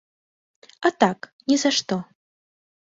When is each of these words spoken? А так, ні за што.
А 0.89 0.93
так, 1.05 1.19
ні 1.53 1.61
за 1.67 1.75
што. 1.81 2.03